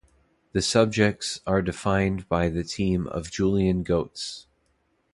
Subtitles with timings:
[0.53, 4.47] The subjects are defined by the team of Julien Goetz.